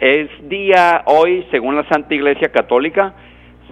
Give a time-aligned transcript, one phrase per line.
[0.00, 3.14] Es día hoy, según la Santa Iglesia Católica,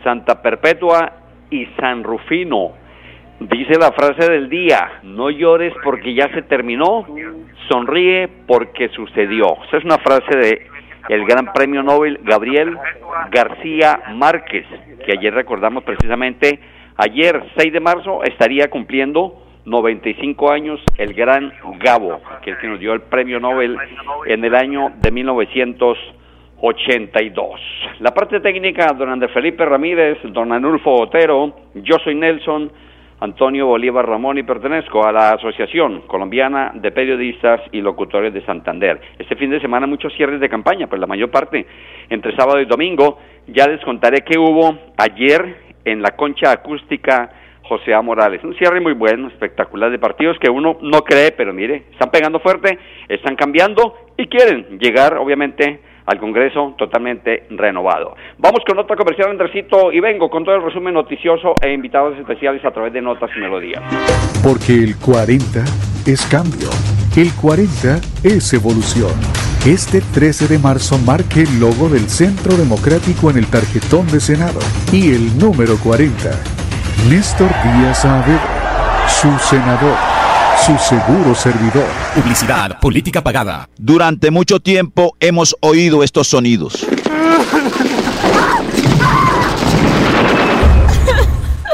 [0.03, 1.13] Santa Perpetua
[1.51, 2.73] y San Rufino.
[3.39, 7.07] Dice la frase del día, no llores porque ya se terminó,
[7.69, 9.57] sonríe porque sucedió.
[9.69, 10.67] Esa es una frase de
[11.09, 12.77] el gran premio Nobel Gabriel
[13.31, 14.67] García Márquez,
[15.05, 16.59] que ayer recordamos precisamente,
[16.97, 22.81] ayer 6 de marzo estaría cumpliendo 95 años el gran Gabo, que es que nos
[22.81, 23.77] dio el premio Nobel
[24.27, 27.61] en el año de 1982.
[28.01, 32.71] La parte técnica, don Andrés Felipe Ramírez, don Anulfo Otero, yo soy Nelson
[33.19, 39.01] Antonio Bolívar Ramón y pertenezco a la Asociación Colombiana de Periodistas y Locutores de Santander.
[39.19, 41.67] Este fin de semana muchos cierres de campaña, pues la mayor parte
[42.11, 43.19] entre sábado y domingo.
[43.47, 47.31] Ya les contaré que hubo ayer en la concha acústica
[47.69, 48.03] José A.
[48.03, 48.43] Morales.
[48.45, 52.41] Un cierre muy bueno, espectacular de partidos que uno no cree, pero mire, están pegando
[52.41, 58.15] fuerte, están cambiando y quieren llegar, obviamente, al Congreso totalmente renovado.
[58.39, 62.65] Vamos con otra comercial, Andresito, y vengo con todo el resumen noticioso e invitados especiales
[62.65, 63.83] a través de Notas y Melodías.
[64.43, 65.65] Porque el 40
[66.07, 66.71] es cambio,
[67.17, 69.13] el 40 es evolución.
[69.67, 74.61] Este 13 de marzo marque el logo del Centro Democrático en el tarjetón de Senado
[74.93, 76.66] y el número 40
[77.05, 79.97] Néstor Díaz Saavedra, su senador,
[80.65, 81.87] su seguro servidor.
[82.17, 83.69] Publicidad, política pagada.
[83.79, 86.85] Durante mucho tiempo hemos oído estos sonidos.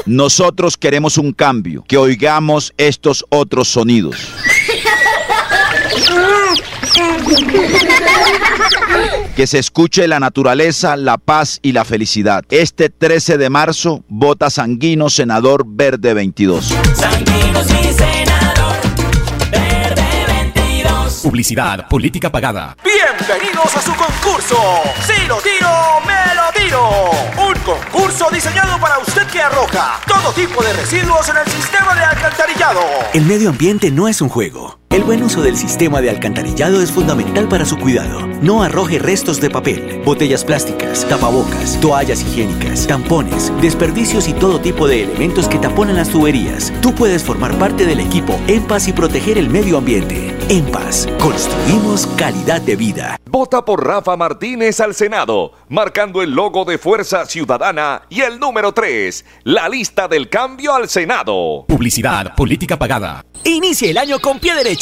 [0.04, 4.16] Nosotros queremos un cambio, que oigamos estos otros sonidos.
[9.36, 12.44] Que se escuche la naturaleza, la paz y la felicidad.
[12.50, 16.66] Este 13 de marzo, vota Sanguino, senador Verde 22.
[16.94, 18.76] Sanguino, sí, senador
[19.50, 21.20] Verde 22.
[21.22, 22.76] Publicidad, política pagada.
[22.84, 24.56] Bienvenidos a su concurso.
[25.06, 25.70] Si lo tiro,
[26.06, 27.10] me lo tiro.
[27.48, 32.04] Un concurso diseñado para usted que arroja todo tipo de residuos en el sistema de
[32.04, 32.80] alcantarillado.
[33.14, 36.92] El medio ambiente no es un juego el buen uso del sistema de alcantarillado es
[36.92, 38.26] fundamental para su cuidado.
[38.42, 44.86] No arroje restos de papel, botellas plásticas, tapabocas, toallas higiénicas, tampones, desperdicios y todo tipo
[44.86, 46.70] de elementos que taponan las tuberías.
[46.82, 50.36] Tú puedes formar parte del equipo En Paz y proteger el medio ambiente.
[50.50, 53.18] En Paz, construimos calidad de vida.
[53.30, 58.72] Vota por Rafa Martínez al Senado, marcando el logo de Fuerza Ciudadana y el número
[58.72, 61.64] 3, la lista del cambio al Senado.
[61.66, 63.24] Publicidad, política pagada.
[63.44, 64.81] Inicie el año con pie derecho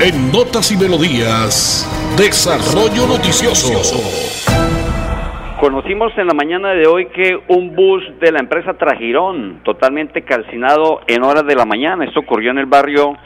[0.00, 1.88] En Notas y Melodías,
[2.18, 3.72] Desarrollo Noticioso.
[5.60, 11.00] Conocimos en la mañana de hoy que un bus de la empresa Trajirón, totalmente calcinado
[11.06, 13.16] en horas de la mañana, esto ocurrió en el barrio,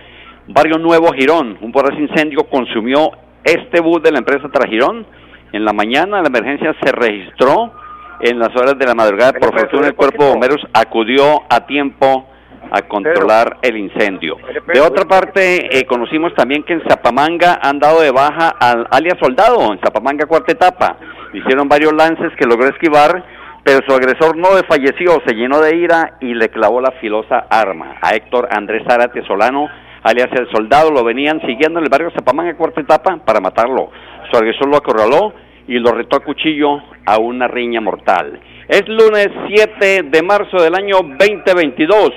[0.46, 3.12] barrio Nuevo Girón, un porras incendio consumió
[3.42, 5.06] este bus de la empresa Trajirón.
[5.52, 7.72] En la mañana la emergencia se registró
[8.20, 12.27] en las horas de la madrugada, por fortuna el cuerpo de bomberos acudió a tiempo
[12.70, 14.36] a controlar el incendio.
[14.72, 19.19] De otra parte, eh, conocimos también que en Zapamanga han dado de baja al alias
[19.20, 20.96] Soldado, en Zapamanga cuarta etapa.
[21.32, 23.24] Hicieron varios lances que logró esquivar,
[23.64, 27.96] pero su agresor no falleció, se llenó de ira y le clavó la filosa arma.
[28.00, 29.69] A Héctor Andrés Zárate Solano,
[30.02, 33.90] alias el Soldado, lo venían siguiendo en el barrio Zapamanga cuarta etapa para matarlo.
[34.30, 35.32] Su agresor lo acorraló
[35.66, 38.40] y lo retó a cuchillo a una riña mortal.
[38.69, 42.10] Es lunes 7 de marzo del año 2022.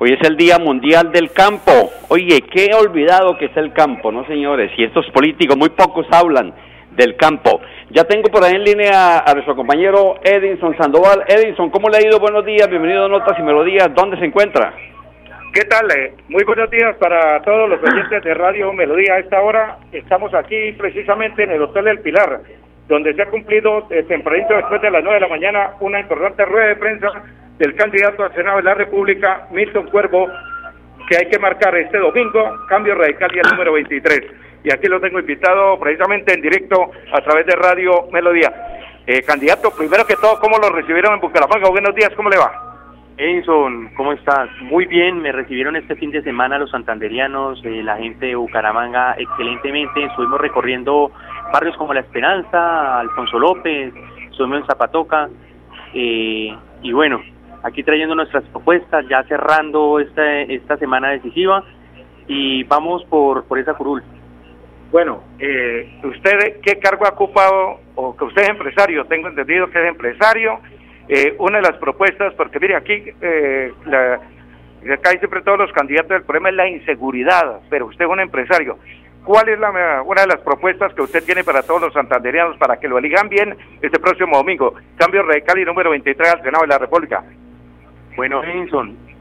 [0.00, 1.90] Hoy es el Día Mundial del Campo.
[2.06, 4.70] Oye, qué olvidado que es el campo, ¿no, señores?
[4.76, 6.54] Y estos políticos, muy pocos hablan
[6.92, 7.60] del campo.
[7.90, 11.24] Ya tengo por ahí en línea a nuestro compañero Edinson Sandoval.
[11.26, 12.20] Edinson, ¿cómo le ha ido?
[12.20, 13.92] Buenos días, bienvenido a Notas y Melodías.
[13.92, 14.72] ¿Dónde se encuentra?
[15.52, 15.90] ¿Qué tal?
[15.90, 16.14] Eh?
[16.28, 19.14] Muy buenos días para todos los oyentes de Radio Melodía.
[19.14, 22.42] A esta hora estamos aquí precisamente en el Hotel del Pilar,
[22.86, 26.44] donde se ha cumplido eh, tempranito después de las 9 de la mañana una importante
[26.44, 27.08] rueda de prensa
[27.58, 30.28] del candidato al Senado de la República, Milton Cuervo,
[31.08, 34.20] que hay que marcar este domingo, cambio radical y el número 23.
[34.64, 38.52] Y aquí lo tengo invitado precisamente en directo a través de Radio Melodía.
[39.06, 41.70] Eh, candidato, primero que todo, ¿cómo lo recibieron en Bucaramanga?
[41.70, 42.68] Buenos días, ¿cómo le va?
[43.16, 44.48] Enson, ¿cómo estás?
[44.60, 49.14] Muy bien, me recibieron este fin de semana los santanderianos, eh, la gente de Bucaramanga,
[49.18, 50.04] excelentemente.
[50.04, 51.10] Estuvimos recorriendo
[51.52, 53.92] barrios como La Esperanza, Alfonso López,
[54.30, 55.28] estuvimos en Zapatoca.
[55.94, 57.20] Eh, y bueno,
[57.62, 61.64] aquí trayendo nuestras propuestas, ya cerrando esta, esta semana decisiva.
[62.26, 64.02] Y vamos por, por esa curul.
[64.90, 69.04] Bueno, eh, ¿usted qué cargo ha ocupado o que usted es empresario?
[69.04, 70.60] Tengo entendido que es empresario.
[71.08, 74.20] Eh, una de las propuestas, porque mire, aquí eh, la,
[74.92, 78.78] acá siempre todos los candidatos, el problema es la inseguridad, pero usted es un empresario.
[79.24, 82.78] ¿Cuál es la, una de las propuestas que usted tiene para todos los santanderianos para
[82.78, 84.74] que lo elijan bien este próximo domingo?
[84.96, 87.24] Cambio radical y número 23 al Senado de la República.
[88.18, 88.42] Bueno,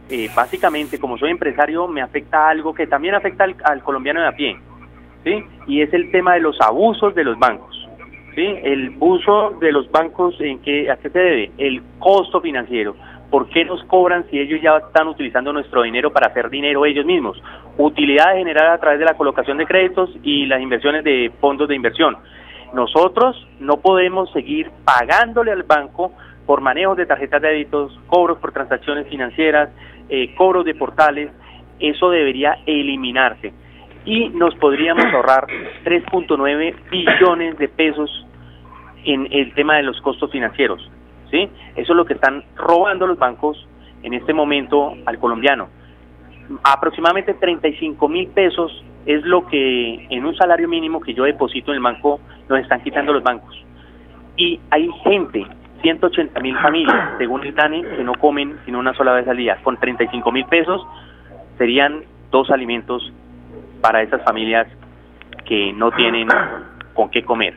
[0.09, 4.31] eh, básicamente como soy empresario me afecta algo que también afecta al, colombiano de a
[4.31, 4.57] pie
[5.67, 7.87] y es el tema de los abusos de los bancos.
[8.33, 8.41] ¿sí?
[8.63, 11.51] El uso de los bancos, ¿en qué, ¿a qué se debe?
[11.59, 12.95] El costo financiero.
[13.29, 17.05] ¿Por qué nos cobran si ellos ya están utilizando nuestro dinero para hacer dinero ellos
[17.05, 17.39] mismos?
[17.77, 21.75] Utilidad generada a través de la colocación de créditos y las inversiones de fondos de
[21.75, 22.17] inversión.
[22.73, 26.13] Nosotros no podemos seguir pagándole al banco
[26.47, 29.69] por manejos de tarjetas de créditos, cobros por transacciones financieras,
[30.09, 31.29] eh, cobros de portales.
[31.79, 33.53] Eso debería eliminarse
[34.07, 35.45] y nos podríamos ahorrar
[35.83, 38.25] 3.9 billones de pesos
[39.03, 40.89] en el tema de los costos financieros.
[41.29, 41.49] ¿sí?
[41.75, 43.67] Eso es lo que están robando los bancos
[44.03, 45.67] en este momento al colombiano.
[46.63, 51.77] Aproximadamente 35 mil pesos es lo que en un salario mínimo que yo deposito en
[51.77, 53.61] el banco nos están quitando los bancos.
[54.37, 55.45] Y hay gente,
[55.81, 59.57] 180 mil familias, según el DANE, que no comen sino una sola vez al día.
[59.63, 60.85] Con 35 mil pesos
[61.57, 63.11] serían dos alimentos
[63.81, 64.67] para esas familias
[65.45, 66.27] que no tienen
[66.93, 67.53] con qué comer.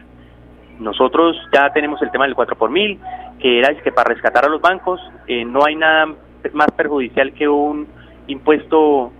[0.78, 2.98] Nosotros ya tenemos el tema del 4 por mil,
[3.38, 6.06] que era que para rescatar a los bancos eh, no hay nada
[6.54, 7.86] más perjudicial que un
[8.26, 9.12] impuesto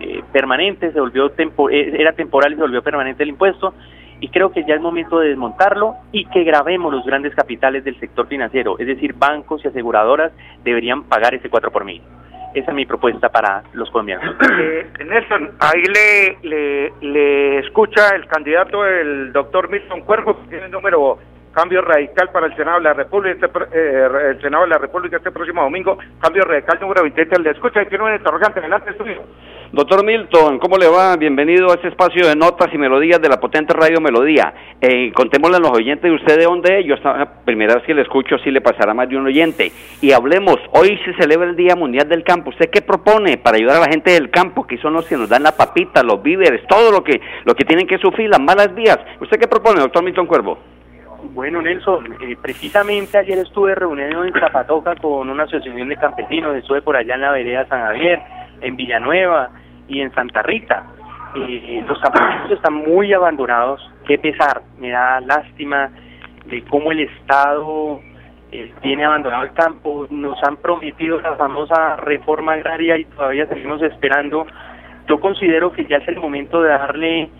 [0.00, 3.74] eh, permanente, se volvió eh, era temporal y se volvió permanente el impuesto,
[4.20, 7.98] y creo que ya es momento de desmontarlo y que grabemos los grandes capitales del
[8.00, 10.32] sector financiero, es decir, bancos y aseguradoras
[10.64, 12.02] deberían pagar ese 4 por mil.
[12.54, 14.34] Esa es mi propuesta para los colombianos.
[14.60, 20.70] Eh, Nelson, ahí le, le, escucha el candidato, el doctor Milton Cuervo, que tiene el
[20.70, 21.18] número
[21.52, 25.16] cambio radical para el Senado de la República, este, eh, el Senado de la República
[25.16, 29.22] este próximo domingo, cambio radical número 27, le escucha y tiene un interrogante, adelante estudio.
[29.70, 31.14] Doctor Milton, ¿cómo le va?
[31.16, 34.54] Bienvenido a este espacio de notas y melodías de la potente radio Melodía.
[34.80, 38.00] Eh, contémosle a los oyentes de usted de dónde Yo esta primera vez que le
[38.00, 39.70] escucho, si le pasará más de un oyente.
[40.00, 42.48] Y hablemos, hoy se celebra el Día Mundial del Campo.
[42.48, 45.28] ¿Usted qué propone para ayudar a la gente del campo, que son los que nos
[45.28, 48.74] dan la papita, los víveres, todo lo que, lo que tienen que sufrir, las malas
[48.74, 48.98] vías?
[49.20, 50.58] ¿Usted qué propone, doctor Milton Cuervo?
[51.34, 56.80] Bueno, Nelson, eh, precisamente ayer estuve reunido en Zapatoca con una asociación de campesinos, estuve
[56.80, 58.20] por allá en la vereda San Javier,
[58.60, 59.50] en Villanueva
[59.88, 60.84] y en Santa Rita.
[61.34, 65.90] Eh, los campesinos están muy abandonados, qué pesar, me da lástima
[66.46, 68.00] de cómo el Estado
[68.50, 73.82] eh, tiene abandonado el campo, nos han prometido la famosa reforma agraria y todavía seguimos
[73.82, 74.46] esperando.
[75.06, 77.30] Yo considero que ya es el momento de darle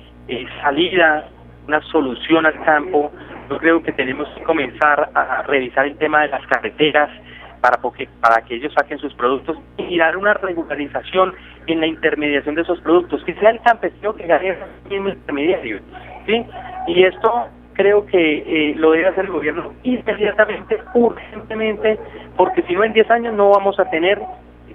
[0.63, 1.29] salida,
[1.67, 3.11] una solución al campo,
[3.49, 7.11] yo creo que tenemos que comenzar a revisar el tema de las carreteras
[7.61, 7.79] para,
[8.21, 11.35] para que ellos saquen sus productos y dar una regularización
[11.67, 14.57] en la intermediación de esos productos, que sea el campesino que gane
[14.91, 15.81] el mismo intermediario.
[16.27, 16.45] ¿sí?
[16.87, 21.99] Y esto creo que eh, lo debe hacer el gobierno inmediatamente, urgentemente,
[22.37, 24.21] porque si no en 10 años no vamos a tener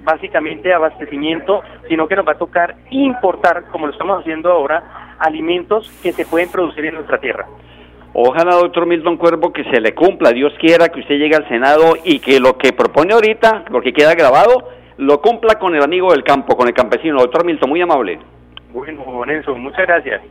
[0.04, 5.90] básicamente abastecimiento, sino que nos va a tocar importar, como lo estamos haciendo ahora, alimentos
[6.02, 7.46] que se pueden producir en nuestra tierra.
[8.16, 10.32] Ojalá, doctor Milton Cuervo, que se le cumpla.
[10.32, 13.92] Dios quiera que usted llegue al Senado y que lo que propone ahorita, lo que
[13.92, 17.20] queda grabado, lo cumpla con el amigo del campo, con el campesino.
[17.20, 18.20] Doctor Milton, muy amable.
[18.72, 20.22] Bueno, Nelson, muchas gracias.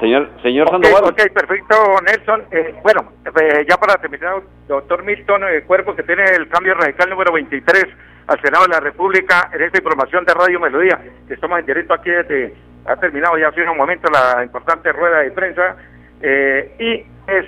[0.00, 1.12] señor señor okay, Sandoval.
[1.12, 1.74] Ok, perfecto,
[2.06, 2.42] Nelson.
[2.50, 7.10] Eh, bueno, eh, ya para terminar, doctor Milton eh, Cuervo, que tiene el cambio radical
[7.10, 7.84] número 23
[8.28, 11.92] al Senado de la República en esta información de Radio Melodía, que estamos en directo
[11.92, 12.54] aquí desde
[12.90, 15.76] ha terminado ya hace un momento la importante rueda de prensa
[16.20, 17.46] eh, y es,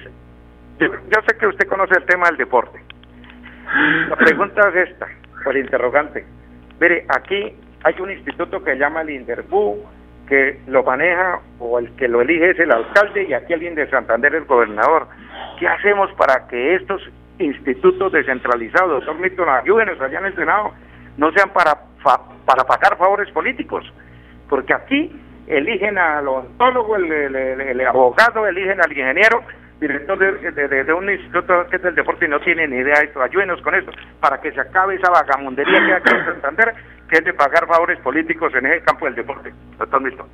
[0.78, 2.80] yo sé que usted conoce el tema del deporte.
[4.08, 5.08] La pregunta es esta,
[5.42, 6.25] por interrogante.
[6.80, 9.84] Mire, aquí hay un instituto que se llama el Inderbu,
[10.28, 13.88] que lo maneja o el que lo elige es el alcalde y aquí alguien de
[13.90, 15.08] Santander el gobernador.
[15.58, 17.02] ¿Qué hacemos para que estos
[17.38, 20.72] institutos descentralizados, doctor Milton, ayúdenos allá en el Senado,
[21.16, 21.76] no sean para,
[22.46, 23.84] para pagar favores políticos?
[24.49, 25.11] Porque aquí
[25.46, 29.42] eligen al odontólogo, el, el, abogado, eligen al ingeniero,
[29.80, 33.22] director de, un instituto que es del deporte y no tiene ni idea de esto.
[33.22, 36.75] Ayúdenos con esto para que se acabe esa vagamundería que hay aquí en Santander,
[37.08, 39.52] que es de pagar favores políticos en el campo del deporte.
[39.78, 40.26] Doctor Milton.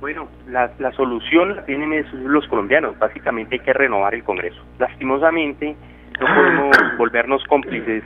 [0.00, 2.98] Bueno, la, la solución la tienen los colombianos.
[2.98, 4.62] Básicamente hay que renovar el Congreso.
[4.78, 5.76] Lastimosamente
[6.20, 8.02] no podemos volvernos cómplices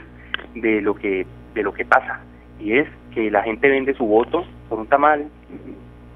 [0.55, 2.21] de lo que de lo que pasa
[2.59, 5.27] y es que la gente vende su voto por un tamal,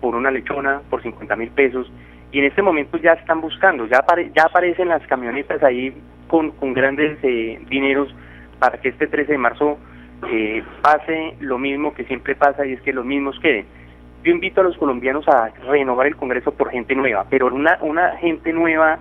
[0.03, 1.89] por una lechona, por 50 mil pesos
[2.33, 4.03] y en este momento ya están buscando, ya,
[4.35, 5.95] ya aparecen las camionetas ahí
[6.27, 8.13] con, con grandes eh, dineros
[8.59, 9.77] para que este 13 de marzo
[10.29, 13.65] eh, pase lo mismo que siempre pasa y es que los mismos queden.
[14.25, 18.17] Yo invito a los colombianos a renovar el Congreso por gente nueva, pero una, una
[18.17, 18.99] gente nueva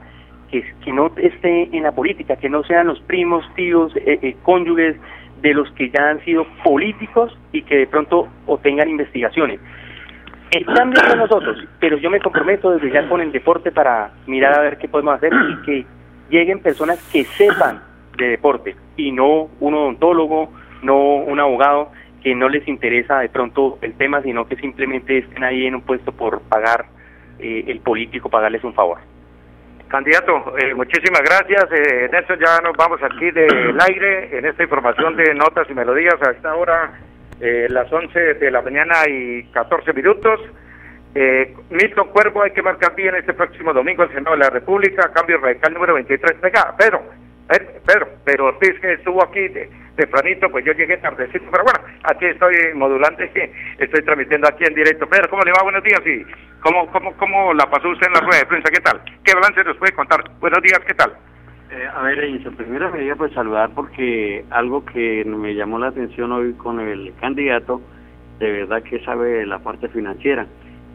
[0.53, 4.97] que, que no esté en la política, que no sean los primos, tíos, eh, cónyuges
[5.41, 9.59] de los que ya han sido políticos y que de pronto obtengan investigaciones.
[10.53, 14.53] El cambio de nosotros, pero yo me comprometo desde ya con el deporte para mirar
[14.53, 15.87] a ver qué podemos hacer y que
[16.29, 17.81] lleguen personas que sepan
[18.19, 21.91] de deporte y no un odontólogo, no un abogado
[22.23, 25.81] que no les interesa de pronto el tema, sino que simplemente estén ahí en un
[25.81, 26.85] puesto por pagar
[27.39, 28.99] eh, el político, pagarles un favor.
[29.89, 31.65] Candidato, eh, muchísimas gracias.
[31.73, 36.17] Eh, Nelson, ya nos vamos aquí del aire en esta información de notas y melodías
[36.21, 36.93] a esta hora
[37.43, 40.41] eh, las 11 de la mañana y 14 minutos.
[41.13, 45.11] Eh, Milton Cuervo hay que marcar bien este próximo domingo el Senado de la República,
[45.13, 46.41] cambio radical número 23.
[46.41, 47.03] Venga, Pedro,
[47.85, 49.41] Pedro, pero Ortiz que estuvo aquí
[49.97, 53.29] tempranito, pues yo llegué tardecito, pero bueno, aquí estoy modulante,
[53.77, 55.09] estoy transmitiendo aquí en directo.
[55.09, 55.65] Pedro, ¿cómo le va?
[55.65, 56.25] Buenos días y
[56.61, 59.03] cómo, cómo, cómo la pasó usted en la rueda de prensa, ¿qué tal?
[59.25, 60.23] ¿Qué balance nos puede contar?
[60.39, 61.13] Buenos días, ¿qué tal?
[61.73, 66.31] Eh, a ver, en primera medida, pues saludar porque algo que me llamó la atención
[66.31, 67.81] hoy con el candidato,
[68.39, 70.47] de verdad que sabe la parte financiera.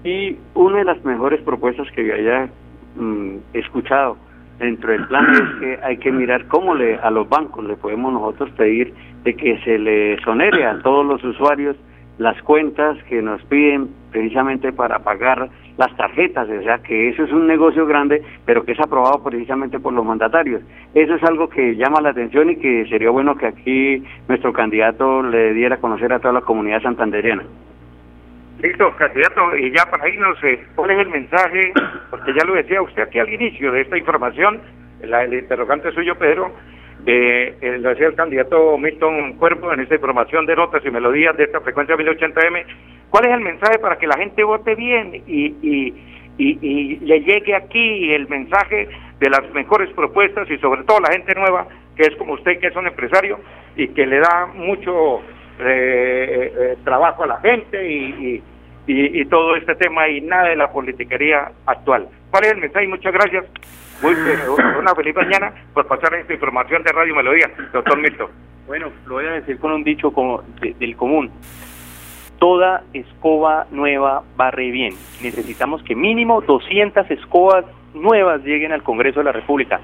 [0.03, 2.47] Y una de las mejores propuestas que yo haya
[2.95, 4.17] mm, escuchado
[4.59, 8.13] dentro del plan es que hay que mirar cómo le a los bancos le podemos
[8.13, 8.93] nosotros pedir
[9.23, 11.75] de que se le sonere a todos los usuarios
[12.19, 17.31] las cuentas que nos piden precisamente para pagar las tarjetas, o sea que eso es
[17.31, 20.61] un negocio grande, pero que es aprobado precisamente por los mandatarios.
[20.93, 25.21] Eso es algo que llama la atención y que sería bueno que aquí nuestro candidato
[25.21, 27.43] le diera a conocer a toda la comunidad santanderiana.
[28.61, 31.73] Listo, candidato, y ya para irnos, eh, ¿cuál es el mensaje?
[32.09, 34.59] Porque ya lo decía usted aquí al inicio de esta información,
[35.03, 36.51] la, el interrogante suyo, Pedro,
[37.05, 41.45] eh, lo decía el candidato Milton Cuerpo en esta información de notas y melodías de
[41.45, 42.65] esta frecuencia 1080M.
[43.09, 45.93] ¿Cuál es el mensaje para que la gente vote bien y, y,
[46.37, 51.33] y, le llegue aquí el mensaje de las mejores propuestas y sobre todo la gente
[51.35, 53.39] nueva, que es como usted, que es un empresario
[53.75, 55.21] y que le da mucho
[55.59, 58.43] eh, eh, trabajo a la gente y,
[58.85, 62.07] y, y todo este tema y nada de la politiquería actual?
[62.29, 62.87] ¿Cuál es el mensaje?
[62.87, 63.45] Muchas gracias.
[64.01, 64.13] Muy,
[64.79, 68.29] una feliz mañana por pasar esta información de Radio Melodía, doctor Milton.
[68.67, 71.31] Bueno, lo voy a decir con un dicho como del común.
[72.39, 74.93] Toda escoba nueva barre bien.
[75.21, 79.79] Necesitamos que mínimo 200 escobas nuevas lleguen al Congreso de la República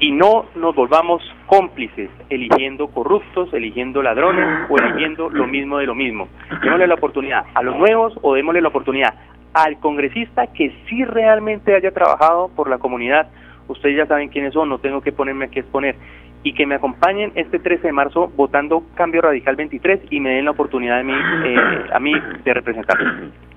[0.00, 5.94] y no nos volvamos cómplices eligiendo corruptos, eligiendo ladrones o eligiendo lo mismo de lo
[5.94, 6.28] mismo.
[6.62, 9.14] Démosle la oportunidad a los nuevos o démosle la oportunidad
[9.52, 13.28] al congresista que sí realmente haya trabajado por la comunidad.
[13.68, 15.96] Ustedes ya saben quiénes son, no tengo que ponerme aquí a exponer.
[16.44, 20.44] Y que me acompañen este 13 de marzo votando Cambio Radical 23 y me den
[20.44, 22.12] la oportunidad de mí, eh, a mí
[22.44, 22.96] de representar.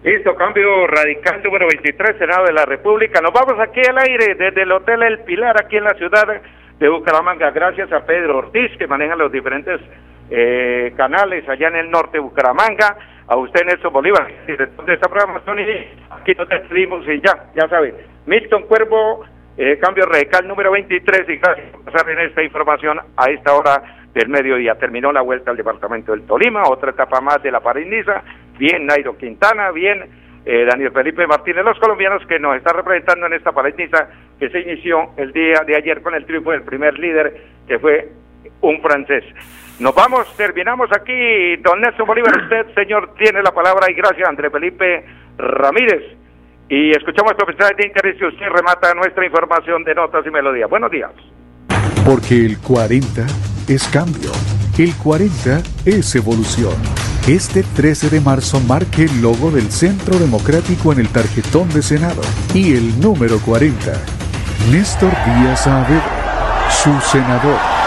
[0.04, 3.22] Listo, Cambio Radical número 23, Senado de la República.
[3.22, 6.42] Nos vamos aquí al aire desde el Hotel El Pilar, aquí en la ciudad
[6.80, 7.52] de Bucaramanga.
[7.52, 9.82] Gracias a Pedro Ortiz, que maneja los diferentes
[10.30, 12.96] eh, canales allá en el norte de Bucaramanga
[13.28, 15.64] a usted Nelson Bolívar, director de esta programación y
[16.10, 17.94] aquí nos despedimos y ya, ya sabe.
[18.26, 19.26] Milton Cuervo,
[19.58, 23.82] eh, cambio radical número 23 y gracias por pasar en esta información a esta hora
[24.14, 24.76] del mediodía.
[24.76, 28.24] Terminó la vuelta al departamento del Tolima, otra etapa más de la Pariniza,
[28.58, 30.04] bien Nairo Quintana, bien
[30.46, 34.08] eh, Daniel Felipe Martínez, los colombianos que nos están representando en esta Pariniza
[34.40, 38.10] que se inició el día de ayer con el triunfo del primer líder que fue
[38.62, 39.24] un francés.
[39.80, 41.56] Nos vamos, terminamos aquí.
[41.58, 45.06] Don Nelson Bolívar, usted, señor, tiene la palabra y gracias, André Felipe
[45.38, 46.04] Ramírez.
[46.70, 50.70] Y escuchamos estos mensajes de interés y usted remata nuestra información de notas y melodías.
[50.70, 51.12] Buenos días.
[52.06, 53.26] Porque el 40
[53.68, 54.32] es cambio.
[54.78, 56.76] El 40 es evolución.
[57.28, 62.22] Este 13 de marzo marque el logo del Centro Democrático en el tarjetón de Senado
[62.54, 63.94] y el número 40.
[64.72, 67.87] Néstor Díaz Saavedra, su senador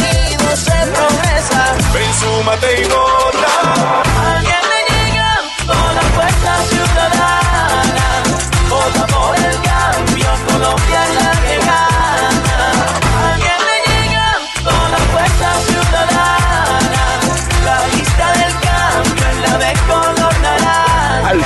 [0.51, 1.75] unidos en promesa.
[1.93, 4.03] Ven, súmate y vota.
[4.35, 6.80] Alguien me llega con la fuerza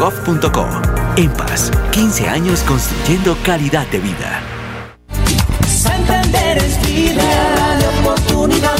[0.00, 0.66] www.empas.gov.co.
[1.16, 4.40] EMPAS, 15 años construyendo calidad de vida.
[5.66, 8.76] Santander es vida de oportunidad.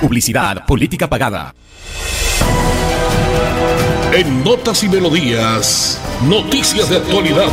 [0.00, 1.52] Publicidad, política pagada.
[4.12, 7.48] En Notas y Melodías, noticias de actualidad.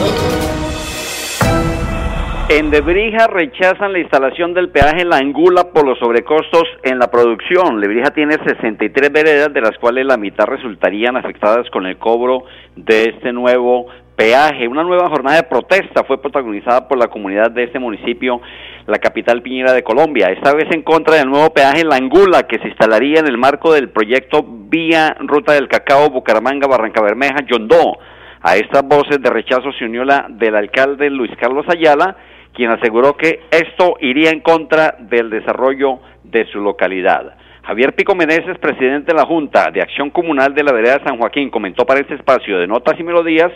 [2.49, 7.09] En Lebrija rechazan la instalación del peaje en la Angula por los sobrecostos en la
[7.09, 7.79] producción.
[7.79, 13.09] Lebrija tiene 63 veredas, de las cuales la mitad resultarían afectadas con el cobro de
[13.09, 14.67] este nuevo peaje.
[14.67, 18.41] Una nueva jornada de protesta fue protagonizada por la comunidad de este municipio,
[18.85, 20.27] la capital piñera de Colombia.
[20.27, 23.37] Esta vez en contra del nuevo peaje en la Angula, que se instalaría en el
[23.37, 27.97] marco del proyecto Vía Ruta del Cacao, Bucaramanga, Barranca Bermeja, Yondó.
[28.41, 32.17] A estas voces de rechazo se unió la del alcalde Luis Carlos Ayala,
[32.53, 37.35] quien aseguró que esto iría en contra del desarrollo de su localidad.
[37.63, 41.49] Javier Pico Meneses, presidente de la Junta de Acción Comunal de la Vereda San Joaquín,
[41.49, 43.51] comentó para este espacio de Notas y Melodías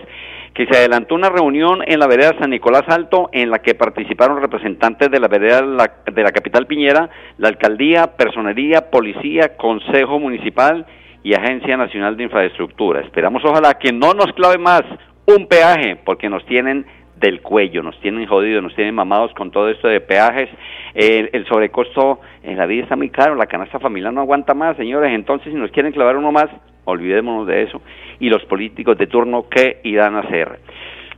[0.58, 4.42] que se adelantó una reunión en la vereda San Nicolás Alto en la que participaron
[4.42, 10.88] representantes de la vereda de la capital Piñera, la alcaldía, personería, policía, consejo municipal
[11.22, 13.02] y Agencia Nacional de Infraestructura.
[13.02, 14.82] Esperamos ojalá que no nos clave más
[15.28, 16.88] un peaje porque nos tienen
[17.20, 20.50] del cuello, nos tienen jodidos, nos tienen mamados con todo esto de peajes,
[20.94, 24.78] el, el sobrecosto en la vida está muy caro, la canasta familiar no aguanta más,
[24.78, 26.48] señores, entonces si nos quieren clavar uno más,
[26.86, 27.82] olvidémonos de eso,
[28.20, 30.60] y los políticos de turno, ¿qué irán a hacer?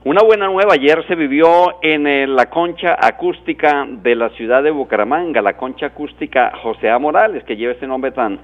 [0.05, 4.71] Una buena nueva, ayer se vivió en eh, la concha acústica de la ciudad de
[4.71, 6.97] Bucaramanga, la concha acústica José A.
[6.99, 8.39] Morales, que lleva este nombre tan,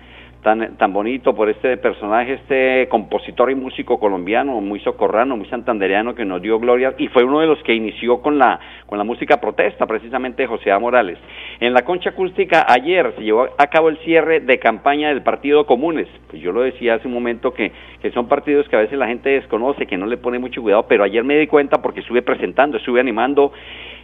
[0.45, 6.13] tan, tan bonito por este personaje, este compositor y músico colombiano, muy socorrano, muy santandereano,
[6.13, 9.03] que nos dio gloria, y fue uno de los que inició con la, con la
[9.03, 10.77] música protesta, precisamente José A.
[10.77, 11.17] Morales.
[11.60, 15.65] En la concha acústica ayer se llevó a cabo el cierre de campaña del Partido
[15.65, 16.08] Comunes.
[16.29, 19.08] Pues yo lo decía hace un momento que, que son partidos que a veces la
[19.08, 22.21] gente desconoce, que no le pone mucho cuidado, pero ayer me di cuenta porque estuve
[22.21, 23.51] presentando, estuve animando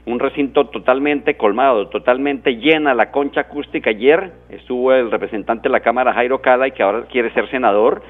[0.05, 3.91] un recinto totalmente colmado, totalmente llena la concha acústica.
[3.91, 8.01] Ayer estuvo el representante de la Cámara, Jairo Cala, y que ahora quiere ser senador.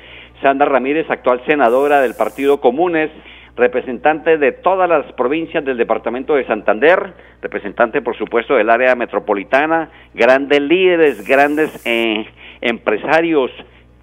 [0.41, 3.11] Sandra Ramírez, actual senadora del Partido Comunes,
[3.55, 9.89] representante de todas las provincias del departamento de Santander, representante por supuesto del área metropolitana,
[10.13, 12.25] grandes líderes, grandes eh,
[12.61, 13.51] empresarios,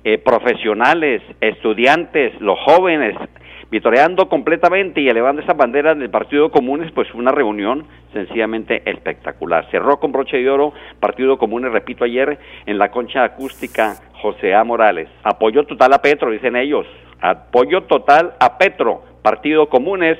[0.04, 3.16] eh, profesionales, estudiantes, los jóvenes,
[3.70, 9.68] vitoreando completamente y elevando esas banderas del Partido Comunes, pues una reunión sencillamente espectacular.
[9.70, 14.64] Cerró con broche de oro Partido Comunes, repito ayer, en la concha acústica José A.
[14.64, 15.08] Morales.
[15.22, 16.86] Apoyo total a Petro, dicen ellos.
[17.20, 19.02] Apoyo total a Petro.
[19.22, 20.18] Partido Comunes.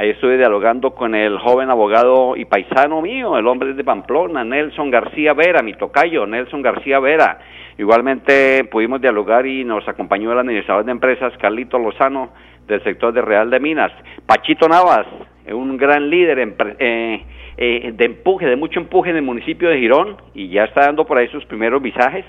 [0.00, 4.92] Ahí estuve dialogando con el joven abogado y paisano mío, el hombre de Pamplona, Nelson
[4.92, 7.40] García Vera, mi tocayo, Nelson García Vera.
[7.78, 12.30] Igualmente pudimos dialogar y nos acompañó el administrador de empresas, Carlito Lozano,
[12.68, 13.90] del sector de Real de Minas.
[14.24, 15.08] Pachito Navas,
[15.50, 16.38] un gran líder
[16.78, 17.24] eh,
[17.56, 21.06] eh, de empuje, de mucho empuje en el municipio de Girón, y ya está dando
[21.06, 22.24] por ahí sus primeros visajes.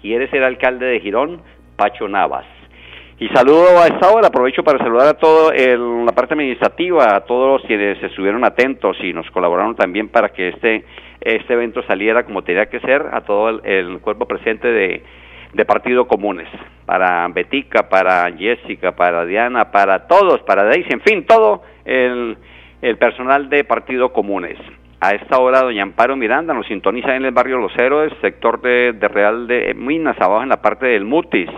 [0.00, 1.42] Quiere ser alcalde de Girón,
[1.76, 2.46] Pacho Navas.
[3.22, 7.20] Y saludo a esta hora, aprovecho para saludar a todo el- la parte administrativa, a
[7.20, 10.84] todos quienes estuvieron atentos y nos colaboraron también para que este,
[11.20, 15.04] este evento saliera como tenía que ser, a todo el, el cuerpo presente de,
[15.52, 16.48] de Partido Comunes,
[16.84, 22.36] para Betica, para Jessica, para Diana, para todos, para Daisy, en fin, todo el,
[22.80, 24.58] el personal de Partido Comunes.
[25.00, 28.94] A esta hora, doña Amparo Miranda nos sintoniza en el barrio Los Héroes, sector de,
[28.94, 31.48] de Real de Minas, abajo en la parte del Mutis.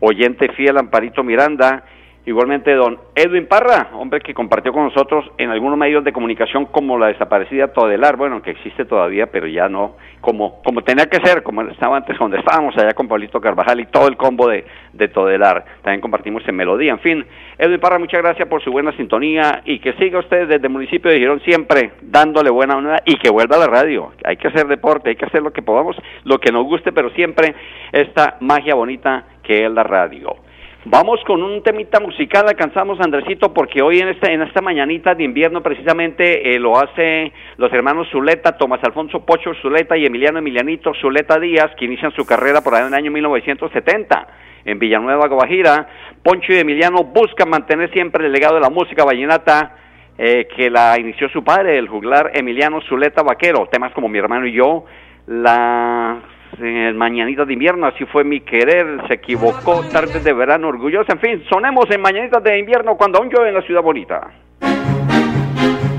[0.00, 1.84] Oyente fiel Amparito Miranda,
[2.28, 6.98] Igualmente, don Edwin Parra, hombre que compartió con nosotros en algunos medios de comunicación como
[6.98, 11.42] la desaparecida Todelar, bueno, que existe todavía, pero ya no, como, como tenía que ser,
[11.42, 15.08] como estaba antes, donde estábamos allá con Pablito Carvajal y todo el combo de, de
[15.08, 15.64] Todelar.
[15.80, 16.92] También compartimos en Melodía.
[16.92, 17.24] En fin,
[17.56, 21.10] Edwin Parra, muchas gracias por su buena sintonía y que siga usted desde el municipio
[21.10, 24.12] de Girón siempre dándole buena onda y que vuelva a la radio.
[24.24, 27.08] Hay que hacer deporte, hay que hacer lo que podamos, lo que nos guste, pero
[27.12, 27.54] siempre
[27.90, 30.36] esta magia bonita que es la radio.
[30.84, 35.24] Vamos con un temita musical, alcanzamos Andresito, porque hoy en esta, en esta mañanita de
[35.24, 40.92] invierno precisamente eh, lo hace los hermanos Zuleta, Tomás Alfonso Pocho Zuleta y Emiliano Emilianito
[41.00, 44.28] Zuleta Díaz, que inician su carrera por ahí en el año 1970
[44.66, 45.88] en Villanueva, Guajira.
[46.22, 49.76] Poncho y Emiliano buscan mantener siempre el legado de la música vallenata
[50.18, 53.68] eh, que la inició su padre, el juglar Emiliano Zuleta Vaquero.
[53.72, 54.84] Temas como Mi hermano y yo,
[55.26, 56.18] la
[56.58, 61.20] en Mañanitas de Invierno, así fue mi querer, se equivocó, tardes de verano orgullosa, en
[61.20, 64.30] fin, sonemos en Mañanitas de Invierno cuando aún llueve en la ciudad bonita.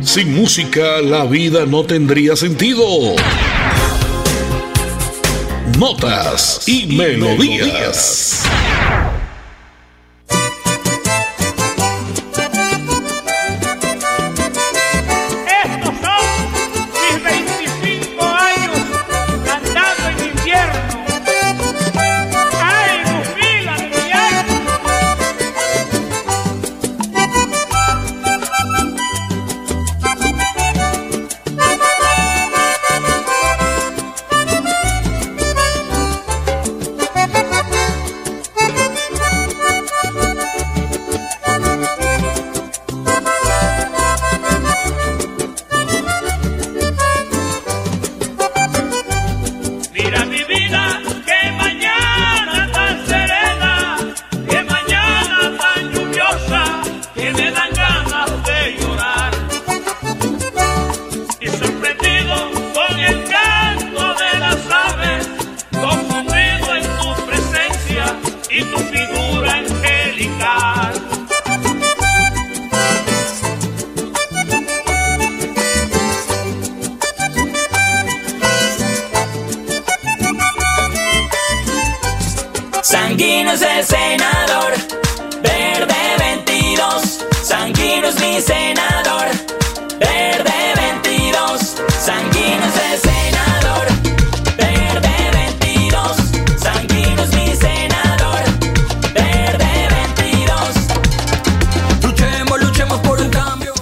[0.01, 2.83] Sin música la vida no tendría sentido.
[5.77, 8.49] Notas y, melodías.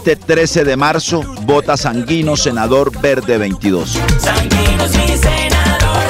[0.08, 4.00] Este 13 de marzo, vota Sanguino, senador Verde 22.
[4.17, 6.08] Sanguino mi senador,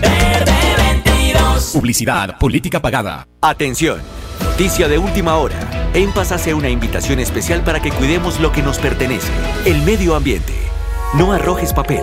[0.00, 1.70] Verde 22.
[1.72, 3.28] Publicidad, política pagada.
[3.40, 4.00] Atención,
[4.42, 5.54] noticia de última hora.
[5.94, 9.30] En Paz hace una invitación especial para que cuidemos lo que nos pertenece,
[9.64, 10.54] el medio ambiente.
[11.14, 12.02] No arrojes papel,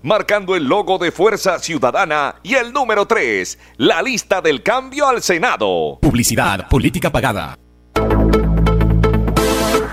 [0.03, 5.21] marcando el logo de Fuerza Ciudadana y el número 3, la lista del cambio al
[5.21, 5.99] Senado.
[6.01, 7.57] Publicidad, política pagada.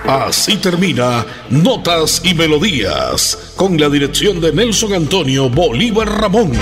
[0.09, 6.53] Así termina Notas y Melodías, con la dirección de Nelson Antonio Bolívar Ramón.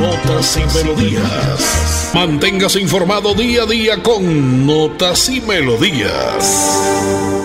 [0.00, 2.10] Notas y Melodías.
[2.12, 7.39] Manténgase informado día a día con Notas y Melodías.